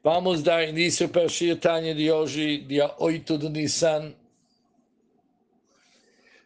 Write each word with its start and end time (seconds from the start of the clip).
Vamos 0.00 0.44
dar 0.44 0.62
início 0.62 1.08
para 1.08 1.24
a 1.24 1.28
Shirtanya 1.28 1.92
de 1.92 2.08
hoje, 2.08 2.58
dia 2.58 2.94
8 2.98 3.36
de 3.36 3.48
Nissan. 3.48 4.14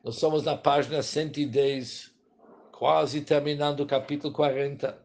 Nós 0.02 0.16
somos 0.16 0.42
na 0.42 0.56
página 0.56 1.02
110, 1.02 2.10
quase 2.72 3.20
terminando 3.20 3.80
o 3.80 3.86
capítulo 3.86 4.32
40, 4.32 4.98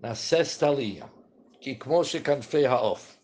na 0.00 0.14
sexta 0.14 0.70
linha, 0.70 1.04
que 1.60 1.74
Kmoshe 1.74 2.18
Kanfei 2.18 2.64
Haof. 2.64 3.18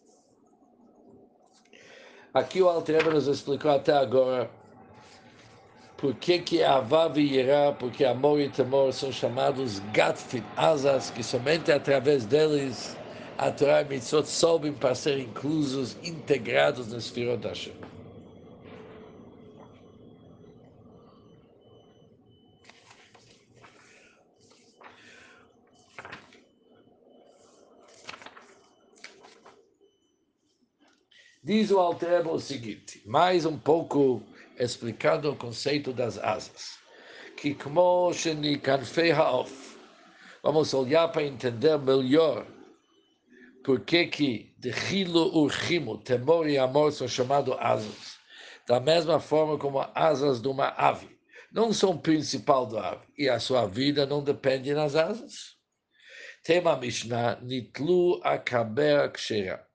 Aqui 2.34 2.60
o 2.60 2.68
Altreba 2.68 3.10
nos 3.10 3.26
explicou 3.26 3.70
até 3.70 3.94
agora 3.94 4.50
por 5.96 6.14
que 6.14 6.40
que 6.40 6.62
Avav 6.62 7.18
e 7.18 7.42
porque 7.78 8.04
amor 8.04 8.38
e 8.38 8.50
temor 8.50 8.92
são 8.92 9.10
chamados 9.10 9.78
Gatfin, 9.94 10.44
asas, 10.58 11.10
que 11.10 11.22
somente 11.22 11.72
através 11.72 12.26
deles 12.26 12.94
a 13.38 13.52
Torá 13.52 13.82
e 13.82 13.84
Mitzvot 13.84 14.26
sobem 14.26 14.72
para 14.72 14.96
ser 14.96 15.16
inclusos, 15.20 15.96
integrados 16.02 16.88
no 16.88 17.00
Sfirot 17.00 17.46
Hashem. 17.46 17.72
Diz 31.44 31.70
o 31.70 31.78
Alterebo 31.78 32.32
o 32.32 32.40
seguinte, 32.40 33.00
mais 33.06 33.46
um 33.46 33.56
pouco 33.56 34.20
explicando 34.58 35.30
o 35.30 35.36
conceito 35.36 35.92
das 35.92 36.18
asas. 36.18 36.76
Que 37.36 37.54
como 37.54 38.12
Shenikanfei 38.12 39.12
Haof, 39.12 39.76
vamos 40.42 40.74
olhar 40.74 41.06
para 41.08 41.22
entender 41.22 41.78
melhor 41.78 42.44
por 43.64 43.84
que 43.84 44.06
que 44.06 44.54
de 44.58 44.70
Hilo 44.70 45.36
Urchimo, 45.36 45.98
temor 45.98 46.48
e 46.48 46.58
amor 46.58 46.92
são 46.92 47.08
chamados 47.08 47.56
asas? 47.58 48.18
Da 48.66 48.80
mesma 48.80 49.20
forma 49.20 49.58
como 49.58 49.80
asas 49.94 50.40
de 50.40 50.48
uma 50.48 50.68
ave. 50.76 51.18
Não 51.50 51.72
são 51.72 51.96
principal 51.96 52.66
da 52.66 52.90
ave. 52.90 53.06
E 53.16 53.28
a 53.28 53.40
sua 53.40 53.66
vida 53.66 54.06
não 54.06 54.22
depende 54.22 54.74
das 54.74 54.94
asas. 54.94 55.56
Tema 56.42 56.76
Mishnah, 56.76 57.40
Nitlu 57.40 58.20
Akaber 58.22 59.10
Kshera. 59.12 59.66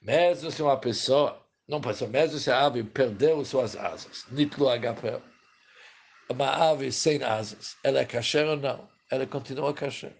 Mesmo 0.00 0.50
se 0.50 0.62
uma 0.62 0.78
pessoa, 0.78 1.44
não 1.66 1.80
pessoa, 1.80 2.08
mesmo 2.08 2.38
se 2.38 2.50
a 2.50 2.64
ave 2.64 2.84
perdeu 2.84 3.44
suas 3.44 3.74
asas, 3.74 4.24
Nitlu 4.30 4.68
Agapel, 4.68 5.20
uma 6.28 6.48
ave 6.70 6.90
sem 6.90 7.22
asas, 7.22 7.76
ela 7.82 8.00
é 8.00 8.04
kasher 8.04 8.46
ou 8.46 8.56
não? 8.56 8.88
Ela 9.10 9.26
continua 9.26 9.72
kasher. 9.72 10.16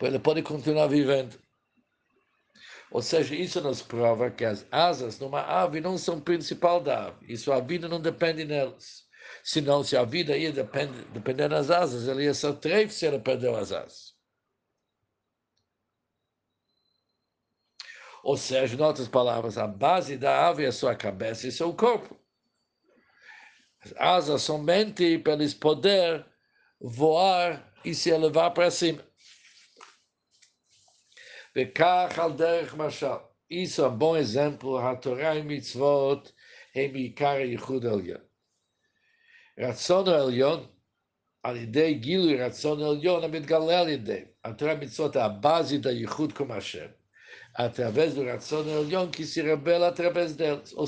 Ela 0.00 0.18
pode 0.18 0.42
continuar 0.42 0.86
vivendo. 0.86 1.38
Ou 2.90 3.02
seja, 3.02 3.34
isso 3.34 3.60
nos 3.60 3.82
prova 3.82 4.30
que 4.30 4.44
as 4.44 4.66
asas 4.70 5.18
numa 5.18 5.40
ave 5.40 5.80
não 5.80 5.98
são 5.98 6.20
principal 6.20 6.80
da 6.80 7.06
ave. 7.06 7.32
Isso 7.32 7.52
a 7.52 7.58
vida 7.58 7.88
não 7.88 8.00
depende 8.00 8.44
nelas. 8.44 9.04
Senão, 9.42 9.82
se 9.82 9.96
a 9.96 10.04
vida 10.04 10.36
ia 10.36 10.52
depender, 10.52 11.04
depender 11.06 11.48
das 11.48 11.70
asas, 11.70 12.06
ela 12.06 12.22
ia 12.22 12.34
ser 12.34 12.54
trefe 12.54 12.94
se 12.94 13.06
ela 13.06 13.18
perdeu 13.18 13.56
as 13.56 13.72
asas. 13.72 14.14
Ou 18.22 18.36
seja, 18.36 18.76
em 18.76 18.80
outras 18.80 19.08
palavras, 19.08 19.58
a 19.58 19.66
base 19.66 20.16
da 20.16 20.48
ave 20.48 20.64
é 20.64 20.70
sua 20.70 20.94
cabeça 20.94 21.46
e 21.46 21.52
seu 21.52 21.74
corpo 21.74 22.18
As 23.83 23.93
asas 23.97 24.41
somente 24.41 25.17
para 25.19 25.33
eles 25.33 25.53
poder 25.53 26.25
voar 26.79 27.71
e 27.85 27.93
se 27.93 28.09
elevar 28.09 28.53
para 28.53 28.69
cima. 28.71 29.03
Isso 33.49 33.81
é 33.81 33.87
um 33.87 33.97
bom 33.97 34.15
exemplo, 34.15 34.77
a 34.77 34.95
Torá 34.95 35.35
e 35.35 35.43
Mitzvot 35.43 36.31
הם 36.75 36.95
עיקר 36.95 37.29
הייחוד 37.29 37.85
העליון. 37.85 38.21
רצון 39.59 40.07
העליון, 40.07 40.67
על 41.43 41.57
ידי 41.57 41.93
גילוי 41.93 42.41
רצון 42.41 42.81
העליון 42.81 43.23
המתגלה 43.23 43.79
על 43.79 43.89
ידי. 43.89 44.23
התורה 44.43 44.73
ומצוות 44.73 45.15
הבאזית 45.15 45.85
הייחוד 45.85 46.33
כמו 46.33 46.53
השם, 46.53 46.87
através 47.57 48.15
do 48.15 48.21
רצון 48.21 48.69
העליון 48.69 49.11
que 49.11 49.25
se 49.25 49.41
revela 49.41 49.87
através 49.89 50.35
deles. 50.35 50.73
Ou 50.73 50.87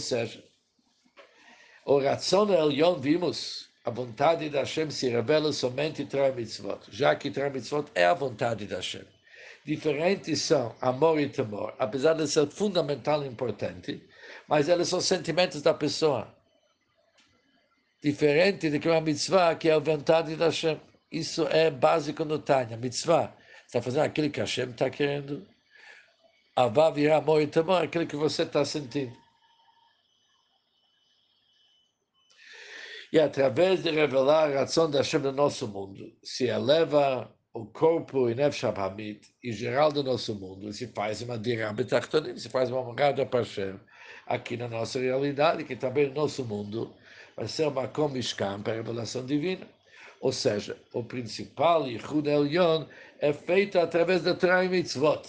seja, 1.86 1.94
o 1.94 1.98
Ratzon 1.98 2.52
Elyon 2.52 3.00
vimos, 3.00 3.68
a 3.84 3.90
vontade 3.90 4.50
da 4.50 4.60
Hashem 4.60 4.90
se 4.90 5.08
revela 5.08 5.52
somente 5.52 6.02
em 6.02 6.34
Mitzvot, 6.34 6.80
já 6.90 7.14
que 7.14 7.30
Torah 7.30 7.50
Mitzvot 7.50 7.86
é 7.94 8.04
a 8.04 8.14
vontade 8.14 8.66
da 8.66 8.76
Hashem. 8.76 9.04
Diferentes 9.64 10.42
são 10.42 10.74
amor 10.80 11.20
e 11.20 11.28
temor, 11.28 11.74
apesar 11.78 12.14
de 12.14 12.28
ser 12.28 12.48
fundamental 12.48 13.24
e 13.24 13.28
importante, 13.28 14.02
mas 14.48 14.68
eles 14.68 14.88
são 14.88 15.00
sentimentos 15.00 15.62
da 15.62 15.74
pessoa. 15.74 16.32
Diferente 18.02 18.70
de 18.70 18.78
que 18.78 18.88
uma 18.88 19.00
mitzvah, 19.00 19.56
que 19.56 19.68
é 19.68 19.72
a 19.72 19.78
vontade 19.80 20.36
da 20.36 20.46
Hashem. 20.46 20.80
Isso 21.10 21.46
é 21.48 21.70
básico 21.70 22.24
no 22.24 22.38
Tânia. 22.38 22.76
Mitzvah, 22.76 23.34
está 23.66 23.82
fazendo 23.82 24.04
aquilo 24.04 24.30
que 24.30 24.38
Hashem 24.38 24.70
está 24.70 24.88
querendo. 24.90 25.44
Avá 26.54 26.90
virá 26.90 27.16
amor 27.16 27.42
e 27.42 27.48
temor, 27.48 27.82
aquilo 27.82 28.06
que 28.06 28.16
você 28.16 28.42
está 28.42 28.64
sentindo. 28.64 29.16
E 33.12 33.20
através 33.20 33.82
de 33.82 33.90
revelar 33.90 34.56
a 34.56 34.62
ação 34.62 34.90
da 34.90 34.98
Hashem 34.98 35.20
no 35.20 35.32
nosso 35.32 35.68
mundo, 35.68 36.12
se 36.22 36.46
eleva 36.46 37.32
o 37.52 37.64
corpo 37.64 38.28
e 38.28 38.34
em 39.44 39.52
geral 39.52 39.90
do 39.90 40.02
nosso 40.02 40.34
mundo, 40.34 40.72
se 40.72 40.88
faz 40.88 41.22
uma 41.22 41.38
dirabetachtonim, 41.38 42.36
se 42.36 42.48
faz 42.48 42.70
uma 42.70 42.82
morada 42.82 43.24
para 43.24 43.40
Hashem, 43.40 43.80
aqui 44.26 44.56
na 44.56 44.68
nossa 44.68 44.98
realidade, 44.98 45.64
que 45.64 45.76
também 45.76 46.08
no 46.08 46.14
nosso 46.14 46.44
mundo 46.44 46.92
vai 47.36 47.48
ser 47.48 47.68
uma 47.68 47.88
comishkan 47.88 48.60
para 48.60 48.74
a 48.74 48.76
revelação 48.76 49.24
divina. 49.24 49.66
Ou 50.20 50.32
seja, 50.32 50.76
o 50.92 51.04
principal 51.04 51.86
Yichud 51.86 52.28
Elyon 52.28 52.86
é 53.20 53.32
feito 53.32 53.78
através 53.78 54.22
da 54.22 54.34
Torah 54.34 54.64
e 54.64 54.68
Mitzvot. 54.68 55.22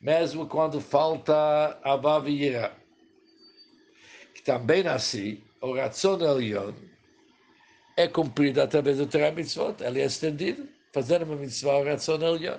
Mesmo 0.00 0.46
quando 0.46 0.80
falta 0.80 1.78
a 1.82 1.96
Vav 1.96 2.26
que 4.34 4.42
também 4.42 4.86
assim, 4.86 5.42
o 5.66 5.74
Ratzon 5.74 6.20
Elion 6.20 6.72
é 7.96 8.06
cumprido 8.06 8.62
através 8.62 8.98
do 8.98 9.06
Torah 9.06 9.32
Mitzvot, 9.32 9.82
ele 9.82 10.00
é 10.00 10.04
estendido, 10.04 10.68
fazendo 10.92 11.24
uma 11.24 11.36
mitzvah, 11.36 11.78
o 11.78 11.84
Ratzon 11.84 12.22
Elion. 12.22 12.58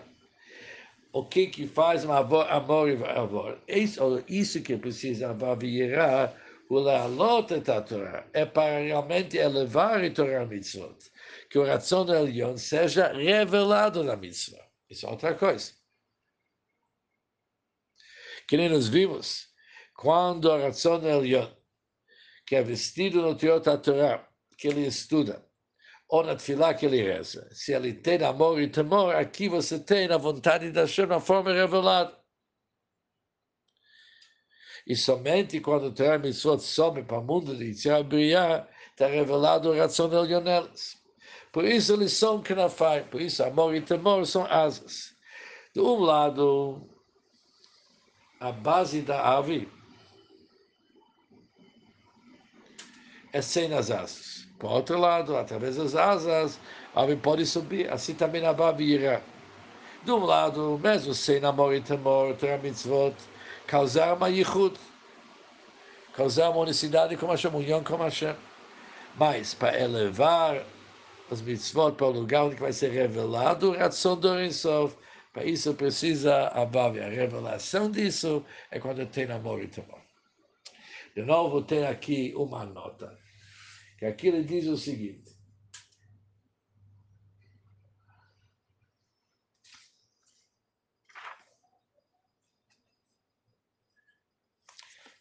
O 1.14 1.24
que 1.26 1.48
que 1.48 1.68
faz 1.68 2.04
um 2.04 2.12
amor, 2.12 2.46
amor 2.50 2.90
e 2.90 2.96
amor? 3.06 3.62
Isso, 3.68 4.24
isso 4.28 4.62
que 4.62 4.78
precisa 4.78 5.34
Vavirá, 5.34 6.36
o 6.70 6.80
Lealot 6.80 7.54
et 7.54 7.70
a 7.70 7.82
Torah, 7.82 8.28
é 8.34 8.46
para 8.46 8.80
realmente 8.80 9.38
elevar 9.38 10.04
o 10.04 10.14
Torah 10.14 10.46
Mitzvot, 10.46 10.98
que 11.50 11.58
o 11.58 11.66
Ratzon 11.66 12.14
Elion 12.14 12.58
seja 12.58 13.14
revelado 13.14 14.04
na 14.04 14.18
mitzvah. 14.18 14.68
Isso 14.90 15.06
é 15.06 15.10
outra 15.10 15.34
coisa. 15.34 15.72
Que 18.48 18.58
nem 18.58 18.70
nós 18.70 18.88
vimos, 18.88 19.48
quando 19.96 20.46
o 20.50 20.62
Ratzon 20.62 21.02
Elion 21.08 21.57
que 22.48 22.56
é 22.56 22.64
vestido 22.64 23.22
no 23.22 23.36
Teot 23.36 23.66
Torá, 23.84 24.26
que 24.58 24.70
ele 24.70 24.88
estuda, 24.88 25.46
ou 26.08 26.24
na 26.24 26.34
Tfilá 26.34 26.74
que 26.74 26.86
ele 26.86 27.04
reza. 27.04 27.48
Se 27.52 27.74
ele 27.74 27.94
tem 27.94 28.24
amor 28.24 28.62
e 28.62 28.70
temor, 28.70 29.14
aqui 29.14 29.50
você 29.50 29.78
tem 29.78 30.10
a 30.10 30.18
vontade 30.18 30.72
da 30.72 30.82
Hashem 30.82 31.08
na 31.08 31.20
forma 31.20 31.52
revelada. 31.52 32.18
E 34.88 34.96
somente 34.96 35.60
quando 35.60 35.94
Torá 35.94 36.18
Mitzvot 36.18 36.62
some 36.62 37.04
para 37.04 37.20
o 37.20 37.24
mundo 37.24 37.54
de 37.54 37.66
Yitzhak 37.66 38.06
Briah, 38.06 38.66
está 38.92 39.08
revelado 39.08 39.70
o 39.70 39.78
ração 39.78 40.08
de 40.08 40.40
neles. 40.40 40.96
Por 41.52 41.66
isso 41.66 41.94
eles 41.94 42.14
são 42.14 42.42
knafai, 42.42 43.04
por 43.10 43.22
isso 43.22 43.44
amor 43.44 43.76
e 43.76 43.82
temor 43.82 44.26
são 44.26 44.46
asas. 44.46 45.14
De 45.74 45.82
um 45.82 46.00
lado, 46.00 46.90
a 48.40 48.54
base 48.54 49.02
da 49.02 49.38
ave 49.38 49.70
é 53.34 53.42
sem 53.42 53.74
as 53.74 53.92
asas. 53.92 54.48
Por 54.60 54.72
outro 54.72 54.98
lado, 55.00 55.38
através 55.38 55.76
das 55.76 55.96
asas, 55.96 56.60
a 56.96 57.04
ave 57.04 57.16
pode 57.16 57.46
subir, 57.46 57.92
assim 57.92 58.14
também 58.14 58.46
a 58.46 58.54
babira. 58.54 59.22
De 60.04 60.12
um 60.12 60.26
lado, 60.26 60.80
mesmo 60.82 61.14
sem 61.14 61.44
amor 61.46 61.76
e 61.76 61.82
temor, 61.82 62.36
ter 62.36 62.60
mitzvot, 62.60 63.14
causar 63.68 64.16
uma 64.16 64.30
yichud, 64.30 64.76
causar 66.14 66.50
uma 66.50 66.62
unicidade 66.62 67.16
com 67.18 67.28
Hashem, 67.28 67.52
união 67.54 67.84
com 67.84 67.98
Hashem. 67.98 68.36
Mas, 69.16 69.54
para 69.54 69.80
elevar 69.80 70.64
os 71.30 71.42
mitzvot 71.42 71.94
para 71.94 72.08
o 72.08 72.12
lugar 72.12 72.46
onde 72.46 72.56
vai 72.56 72.72
ser 72.72 72.90
revelado 72.90 73.72
o 73.72 73.78
Ratzon 73.78 74.18
do 74.18 74.34
Rinsof, 74.34 74.96
para 75.34 75.46
isso 75.46 75.74
precisa 75.76 76.48
a 76.48 76.66
Bavi. 76.66 77.00
A 77.00 77.10
revelação 77.10 77.92
disso 77.92 78.44
é 78.72 78.80
quando 78.80 79.06
tem 79.06 79.30
amor 79.30 79.62
e 79.62 79.68
temor. 79.68 80.07
De 81.18 81.24
novo, 81.24 81.64
tem 81.64 81.84
aqui 81.84 82.32
uma 82.36 82.64
nota. 82.64 83.18
Que 83.98 84.06
aqui 84.06 84.28
ele 84.28 84.44
diz 84.44 84.68
o 84.68 84.78
seguinte. 84.78 85.36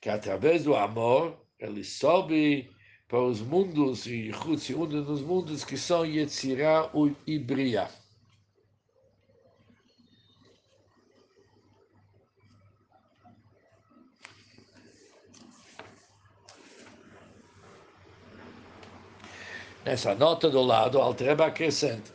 Que 0.02 0.10
através 0.10 0.64
do 0.64 0.76
amor, 0.76 1.42
ele 1.58 1.82
sobe 1.82 2.70
para 3.08 3.22
os 3.22 3.40
mundos, 3.40 4.06
e 4.06 4.30
Ruth, 4.30 4.68
um 4.68 4.86
dos 4.86 5.22
mundos 5.22 5.64
que 5.64 5.78
são 5.78 6.04
Yetzirah 6.04 6.92
e 7.26 7.38
Briah. 7.38 7.90
Nessa 19.86 20.16
nota 20.16 20.50
do 20.50 20.62
lado, 20.62 21.00
Altreba 21.00 21.46
acrescenta. 21.46 22.10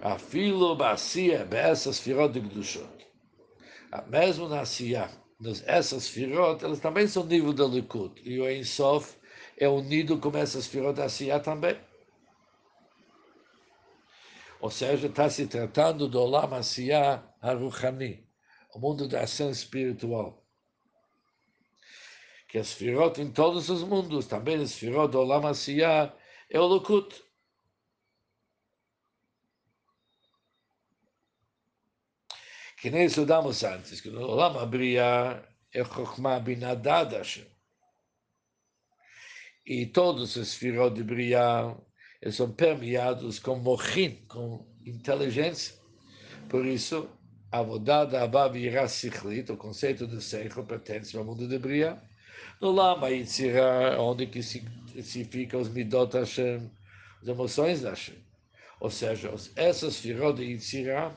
A 0.00 0.18
filo 0.18 0.74
bacia 0.74 1.46
essas 1.50 2.00
firot 2.00 2.32
de 2.32 2.40
Gdushot. 2.40 3.06
Mesmo 4.08 4.48
na 4.48 4.64
Sia, 4.64 5.10
essas 5.66 6.08
firot, 6.08 6.64
elas 6.64 6.80
também 6.80 7.06
são 7.06 7.22
nível 7.26 7.52
do 7.52 7.68
Likud. 7.68 8.18
E 8.24 8.40
o 8.40 8.50
Ensof 8.50 9.18
é 9.58 9.68
unido 9.68 10.18
com 10.18 10.34
essas 10.38 10.66
firot 10.66 10.94
da 10.94 11.10
Sia 11.10 11.38
também. 11.38 11.78
Ou 14.58 14.70
seja, 14.70 15.08
está 15.08 15.28
se 15.28 15.46
tratando 15.46 16.08
do 16.08 16.18
Olam 16.18 16.54
Asiyah 16.54 17.22
Haruchani, 17.42 18.26
o 18.74 18.78
mundo 18.78 19.06
da 19.06 19.20
ação 19.20 19.50
espiritual 19.50 20.43
que 22.54 22.60
as 22.60 22.72
firot 22.72 23.20
em 23.20 23.32
todos 23.32 23.68
os 23.68 23.82
mundos, 23.82 24.26
também 24.28 24.62
as 24.62 24.76
firot 24.76 25.10
do 25.10 25.18
Olam 25.18 25.44
Asiyah, 25.44 26.14
é 26.48 26.60
o 26.60 26.66
Lukut. 26.66 27.20
Que 32.78 32.90
nem 32.90 33.06
estudamos 33.06 33.64
antes, 33.64 34.00
que 34.00 34.08
no 34.08 34.20
Olam 34.20 34.56
Abriya 34.56 35.44
é 35.72 35.84
Chokhmah 35.84 36.38
Binadad 36.38 37.12
Hashem. 37.16 37.44
E 39.66 39.86
todos 39.86 40.36
os 40.36 40.54
firot 40.54 40.94
de 40.94 41.02
Briya 41.02 41.76
são 42.30 42.52
permeados 42.52 43.40
com 43.40 43.56
mochin, 43.56 44.24
com 44.28 44.64
inteligência. 44.86 45.74
Por 46.48 46.64
isso, 46.64 47.08
a 47.50 47.60
vodada 47.62 48.22
Abba 48.22 48.48
Virá 48.48 48.86
o 48.86 49.56
conceito 49.56 50.06
de 50.06 50.22
Seichel, 50.22 50.64
pertence 50.64 51.16
ao 51.16 51.24
mundo 51.24 51.48
de 51.48 51.58
Briya. 51.58 52.13
No 52.60 52.70
Lama 52.70 53.10
Yitzirah, 53.10 54.00
onde 54.00 54.26
que 54.26 54.42
se, 54.42 54.64
se 55.02 55.24
fica 55.24 55.58
os 55.58 55.68
Midot 55.68 56.16
Hashem, 56.16 56.70
as 57.22 57.28
emoções 57.28 57.82
da 57.82 57.90
Hashem. 57.90 58.22
Ou 58.80 58.90
seja, 58.90 59.32
essas 59.56 59.98
firot 59.98 60.36
de 60.36 60.44
Yitzirah, 60.44 61.14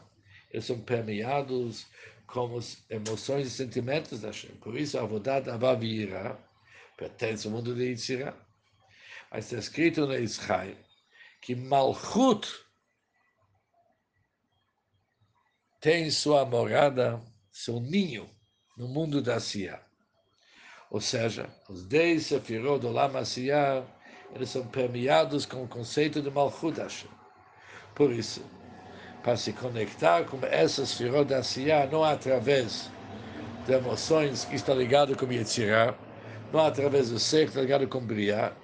eles 0.52 0.66
são 0.66 0.80
permeados 0.80 1.86
como 2.25 2.58
as 2.58 2.84
emoções 2.90 3.48
e 3.48 3.52
sentimentos 3.52 4.22
da 4.22 4.28
Hashem. 4.28 4.56
Por 4.58 4.78
isso, 4.78 4.98
a 4.98 5.02
Avodat 5.02 5.50
Avavira 5.50 6.38
pertence 6.98 7.48
ao 7.48 7.54
mundo 7.54 7.75
de 7.75 7.84
Yitzirah. 7.84 8.36
Mas 9.31 9.46
está 9.46 9.58
escrito 9.58 10.06
no 10.06 10.16
Israel 10.16 10.75
que 11.42 11.56
Malchut 11.56 12.48
tem 15.80 16.10
sua 16.10 16.46
morada, 16.46 17.22
seu 17.52 17.80
ninho, 17.80 18.30
no 18.78 18.88
mundo 18.88 19.22
da 19.22 19.40
Sia. 19.40 19.81
Ou 20.89 21.01
seja, 21.01 21.50
os 21.69 21.84
dez 21.84 22.28
sefirot 22.28 22.80
do 22.80 22.89
Lama 22.89 23.19
Asiyah, 23.19 23.84
eles 24.34 24.50
são 24.50 24.66
permeados 24.68 25.45
com 25.45 25.63
o 25.63 25.68
conceito 25.68 26.22
de 26.22 26.31
Malchut 26.31 26.80
Hashem. 26.80 27.10
Por 27.94 28.12
isso, 28.12 28.42
para 29.22 29.36
se 29.36 29.51
conectar 29.54 30.24
com 30.25 30.39
essas 30.45 30.89
sefirot 30.89 31.25
da 31.25 31.39
Asiyah, 31.39 31.88
não 31.88 32.04
através 32.04 32.89
de 33.66 33.74
emoções 33.74 34.45
que 34.45 34.56
estão 34.56 34.78
ligadas 34.78 35.18
com 35.18 35.31
Yetzirah, 35.31 35.94
não 36.54 36.66
através 36.66 37.10
do 37.10 37.19
ser 37.19 37.44
que 37.44 37.50
está 37.50 37.62
ligado 37.62 37.88
com 37.88 38.00
Briah, 38.00 38.56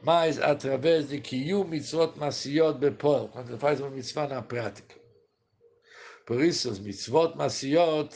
mas 0.00 0.38
através 0.40 1.08
de 1.08 1.20
Kiyum 1.20 1.64
Mitzvot 1.64 2.16
Masiyot 2.16 2.78
Bepol, 2.78 3.28
quando 3.28 3.58
faz 3.58 3.80
uma 3.80 3.90
mitzvah 3.90 4.28
na 4.28 4.42
prática. 4.42 4.94
Por 6.26 6.42
isso, 6.42 6.70
os 6.70 6.78
Mitzvot 6.78 7.36
Masiyot, 7.36 8.14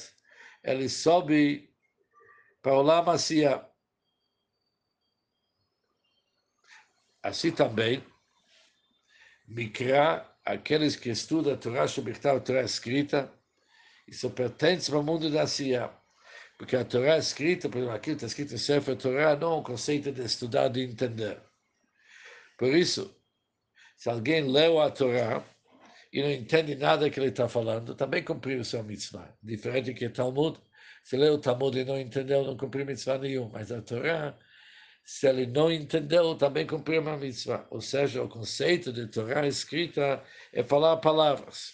eles 0.62 0.92
sobem 0.92 1.67
o 2.64 2.68
Olam 2.68 3.04
Assim 7.22 7.50
também, 7.50 8.04
Mikra, 9.46 10.26
aqueles 10.44 10.96
que 10.96 11.10
estudam 11.10 11.54
a 11.54 11.56
Torá 11.56 11.86
Shebirtav, 11.86 12.36
a 12.36 12.40
Torá 12.40 12.62
escrita, 12.62 13.32
isso 14.06 14.30
pertence 14.30 14.92
ao 14.92 15.02
mundo 15.02 15.30
da 15.30 15.42
Asiya. 15.42 15.90
Porque 16.56 16.76
a 16.76 16.84
Torá 16.84 17.18
escrita, 17.18 17.68
por 17.68 17.78
exemplo, 17.78 17.94
aquilo 17.94 18.16
que 18.16 18.24
está 18.24 18.26
escrito 18.26 18.54
em 18.54 18.58
Sefer 18.58 18.96
Torá, 18.96 19.36
não 19.36 19.52
é 19.52 19.56
um 19.56 19.62
conceito 19.62 20.10
de 20.10 20.22
estudar, 20.22 20.68
de 20.68 20.82
entender. 20.82 21.40
Por 22.56 22.74
isso, 22.74 23.14
se 23.96 24.08
alguém 24.08 24.42
leu 24.42 24.80
a 24.80 24.90
Torá 24.90 25.44
e 26.12 26.22
não 26.22 26.30
entende 26.30 26.74
nada 26.74 27.10
que 27.10 27.20
ele 27.20 27.28
está 27.28 27.48
falando, 27.48 27.94
também 27.94 28.24
cumpriu 28.24 28.60
o 28.60 28.64
seu 28.64 28.82
mitzvah. 28.82 29.36
Diferente 29.42 29.94
que 29.94 30.08
Talmud, 30.08 30.58
se 31.08 31.16
leu 31.16 31.34
o 31.36 31.40
Talmud 31.40 31.74
e 31.74 31.86
não 31.86 31.98
entendeu, 31.98 32.44
não 32.44 32.54
cumpriu 32.54 32.84
mitzvah 32.84 33.16
nenhum. 33.16 33.48
Mas 33.48 33.72
a 33.72 33.80
Torá, 33.80 34.38
se 35.02 35.26
ele 35.26 35.46
não 35.46 35.72
entendeu, 35.72 36.36
também 36.36 36.66
cumpriu 36.66 37.00
uma 37.00 37.16
mitzvah. 37.16 37.66
Ou 37.70 37.80
seja, 37.80 38.22
o 38.22 38.28
conceito 38.28 38.92
de 38.92 39.06
Torá 39.08 39.46
escrita 39.46 40.22
é 40.52 40.62
falar 40.62 40.98
palavras. 40.98 41.72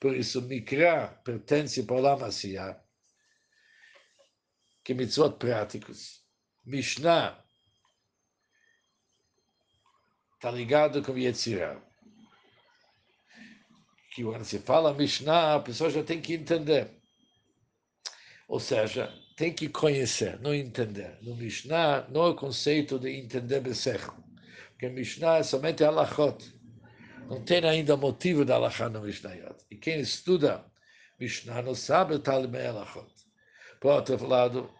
Por 0.00 0.16
isso, 0.16 0.40
Mikra 0.40 1.08
pertence 1.22 1.82
para 1.82 1.96
o 1.96 2.00
Lamassia, 2.00 2.80
que 4.82 4.94
mitzvot 4.94 5.36
práticos. 5.38 6.24
Mishnah 6.64 7.44
está 10.36 10.50
ligado 10.50 11.02
com 11.02 11.18
Yetzirah 11.18 11.93
que 14.14 14.22
quando 14.22 14.44
se 14.44 14.60
fala 14.60 14.94
Mishnah, 14.94 15.56
a 15.56 15.60
pessoa 15.60 15.90
já 15.90 16.02
tem 16.04 16.20
que 16.20 16.34
entender. 16.34 16.88
Ou 18.46 18.60
seja, 18.60 19.12
tem 19.36 19.52
que 19.52 19.68
conhecer, 19.68 20.40
não 20.40 20.54
entender. 20.54 21.18
No 21.20 21.34
Mishnah, 21.34 22.06
não 22.08 22.26
é 22.26 22.28
o 22.28 22.34
conceito 22.36 22.96
de 22.96 23.10
entender 23.10 23.58
Besech. 23.58 24.04
Porque 24.70 24.88
Mishnah 24.88 25.38
é 25.38 25.42
somente 25.42 25.82
Halachot. 25.82 26.54
Não 27.28 27.42
tem 27.42 27.64
ainda 27.64 27.96
motivo 27.96 28.44
da 28.44 28.54
Halachá 28.54 28.88
no 28.88 29.00
Mishnayot. 29.00 29.56
E 29.68 29.76
quem 29.76 29.98
estuda 29.98 30.64
Mishnah 31.18 31.62
não 31.62 31.74
sabe 31.74 32.14
o 32.14 32.20
Talimei 32.20 32.68
Halachot. 32.68 33.12
Por 33.80 33.94
outro 33.94 34.24
lado, 34.28 34.72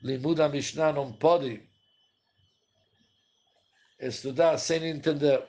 Limud 0.00 0.40
a 0.40 0.48
Mishnah 0.48 0.92
não 0.92 1.12
pode 1.12 1.60
estudar 3.98 4.56
sem 4.58 4.84
entender. 4.84 5.42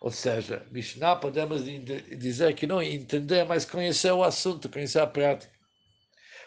Ou 0.00 0.10
seja, 0.10 0.66
Mishnah 0.70 1.16
podemos 1.16 1.62
dizer 1.64 2.54
que 2.54 2.66
não 2.66 2.82
entender, 2.82 3.44
mas 3.44 3.66
conhecer 3.66 4.10
o 4.12 4.24
assunto, 4.24 4.68
conhecer 4.68 5.00
a 5.00 5.06
prática. 5.06 5.52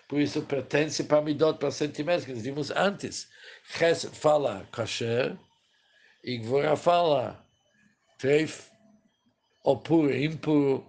Por 0.08 0.20
isso 0.20 0.42
pertence 0.42 1.04
para 1.04 1.22
Midot, 1.22 1.60
para 1.60 1.70
sentimentos, 1.70 2.26
que 2.26 2.34
nós 2.34 2.42
vimos 2.42 2.72
antes. 2.72 3.28
Chesed 3.78 4.16
fala 4.16 4.68
kasher, 4.72 5.38
e 6.24 6.38
Gvora 6.38 6.76
fala 6.76 7.46
treif, 8.18 8.72
ou 9.64 9.78
puro, 9.78 10.14
impuro, 10.14 10.86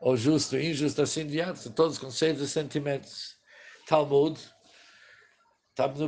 ou 0.00 0.16
justo, 0.16 0.56
injusto, 0.56 1.02
assim 1.02 1.26
diante. 1.26 1.60
São 1.60 1.72
todos 1.72 1.94
os 1.94 1.98
conceitos 1.98 2.42
e 2.42 2.48
sentimentos. 2.48 3.36
Talmud, 3.86 4.40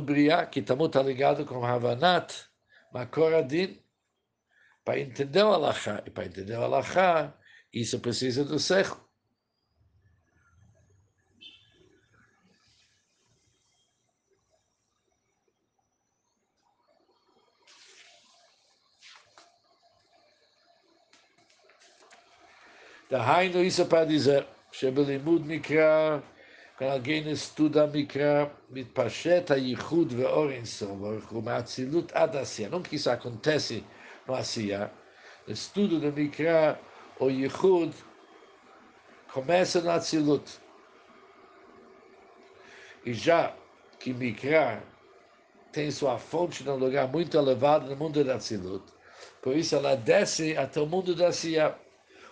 Briá, 0.03 0.45
que 0.45 0.61
Talmud 0.61 0.89
está 0.89 1.03
ligado 1.03 1.45
com 1.45 1.63
Havanat, 1.63 2.33
Makoradin, 2.91 3.79
para 4.89 5.01
entender 5.01 5.43
o 5.43 5.53
Allahá. 5.53 6.01
E 6.03 6.09
para 6.09 6.25
entender 6.25 6.57
o 6.57 6.63
Allahá, 6.63 7.31
isso 7.71 7.99
precisa 7.99 8.43
do 8.43 8.57
cerco. 8.57 9.07
Dahainu, 23.11 23.63
isso 23.63 23.83
é 23.83 23.85
para 23.85 24.05
dizer, 24.05 24.47
Shebelimud 24.71 25.45
Mikra, 25.45 26.23
quando 26.79 26.91
alguém 26.91 27.29
estuda 27.29 27.85
Mikra, 27.85 28.51
mitpasheta 28.71 29.55
Yichud 29.55 30.15
ve'orin 30.15 30.65
sovor, 30.65 31.19
rumatzilut 31.25 32.11
adassia. 32.15 32.69
Não 32.69 32.81
que 32.81 32.95
isso 32.95 33.09
acontece 33.11 33.83
no 34.29 34.35
Asiya. 34.35 34.91
O 35.47 35.51
estudo 35.51 35.99
do 35.99 36.11
Mikra, 36.11 36.79
o 37.19 37.29
Yichud, 37.29 37.93
começa 39.33 39.81
no 39.81 39.89
Atzilut. 39.89 40.59
E 43.05 43.13
já 43.13 43.55
que 43.99 44.13
Mikra 44.13 44.83
tem 45.71 45.91
sua 45.91 46.17
fonte 46.17 46.63
num 46.63 46.75
lugar 46.75 47.07
muito 47.07 47.37
elevado 47.37 47.89
no 47.89 47.95
mundo 47.95 48.23
da 48.23 48.35
Atzilut, 48.35 48.83
por 49.41 49.55
isso 49.55 49.75
ela 49.75 49.95
desce 49.95 50.55
até 50.55 50.79
o 50.79 50.85
mundo 50.85 51.15
da 51.15 51.27
Asiya. 51.27 51.75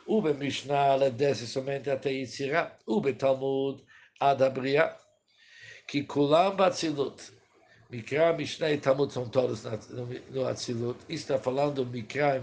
Ube 0.07 0.33
Mishnah 0.33 1.09
desce 1.09 1.45
somente 1.45 1.89
até 1.89 2.11
Yitzirah. 2.11 2.77
Ube 2.87 3.13
Talmud 3.13 3.83
ad 4.21 4.41
Abriah. 4.41 4.97
Que 5.85 6.03
kulam 6.03 6.55
batzilut. 6.55 7.36
מקרא 7.89 8.31
משנה 8.31 8.77
תמות 8.77 9.17
תורס, 9.31 9.65
נו 10.31 10.51
אצילות, 10.51 10.95
איסטה 11.09 11.37
פלנדו 11.37 11.85
מקרא 11.91 12.33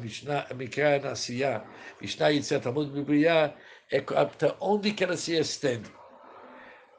מקרא 0.56 0.98
נעשייה, 0.98 1.58
משנה 2.02 2.30
יצא 2.30 2.58
תמות 2.58 2.92
בבריאה, 2.92 3.46
אקרפטה 3.94 4.48
אונדי 4.60 4.96
כנסי 4.96 5.40
אסטנד, 5.40 5.88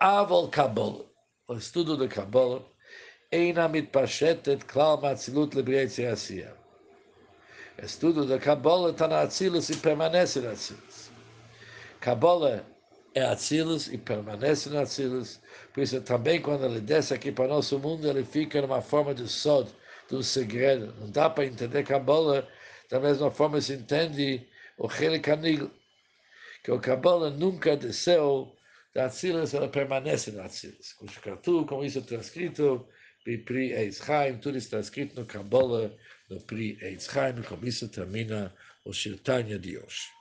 אבל 0.01 0.51
קבול, 0.51 1.01
או 1.49 1.61
סטודו 1.61 1.95
דה 1.95 2.07
קבול, 2.07 2.59
אינה 3.31 3.67
מתפשטת 3.67 4.63
כלל 4.63 4.95
מאצילות 5.01 5.55
לבריאה 5.55 5.81
יצא 5.81 6.01
עשייה. 6.01 6.51
אסטודו 7.85 8.25
דה 8.25 8.39
קבול, 8.39 8.91
תנא 8.91 9.23
אצילוס 9.23 9.69
היא 9.69 9.77
פרמנסת 9.77 10.43
אצילוס. 10.43 11.09
קבולה, 11.99 12.57
é 13.15 13.23
Atzilus 13.23 13.87
e 13.87 13.97
permanece 13.97 14.69
na 14.69 14.81
Atzilus. 14.81 15.41
Por 15.73 15.81
isso, 15.81 15.99
também, 16.01 16.41
quando 16.41 16.65
ele 16.65 16.81
desce 16.81 17.13
aqui 17.13 17.31
para 17.31 17.45
o 17.45 17.47
nosso 17.47 17.79
mundo, 17.79 18.07
ele 18.07 18.23
fica 18.23 18.61
numa 18.61 18.81
forma 18.81 19.15
de 19.15 19.27
sod, 19.27 19.69
de 20.09 20.15
um 20.15 20.21
segredo. 20.21 20.93
Não 20.99 21.09
dá 21.09 21.29
para 21.29 21.45
entender 21.45 21.83
Kabbalah 21.83 22.47
da 22.89 22.99
mesma 22.99 23.31
forma 23.31 23.59
se 23.61 23.73
entende 23.73 24.47
o 24.77 24.87
Helikanil, 24.87 25.71
que 26.63 26.71
o 26.71 26.79
Kabbalah 26.79 27.29
nunca 27.29 27.75
desceu 27.75 28.55
da 28.93 29.05
Atzilus, 29.05 29.53
ela 29.53 29.67
permanece 29.67 30.31
na 30.31 30.45
Atzilus. 30.45 30.93
Como 31.67 31.83
isso 31.83 31.99
está 31.99 32.15
escrito, 32.15 32.87
Pri 33.23 33.73
Eitz 33.73 34.03
Chaim, 34.05 34.37
tudo 34.37 34.57
está 34.57 34.79
escrito 34.79 35.19
no 35.19 35.25
Kabbalah, 35.25 35.91
no 36.29 36.39
Pri 36.41 36.77
Eitz 36.81 37.09
Chaim, 37.11 37.41
como 37.41 37.65
isso 37.65 37.89
termina 37.89 38.53
o 38.83 38.93
Shirtanya 38.93 39.57
de 39.57 39.77
hoje. 39.77 40.14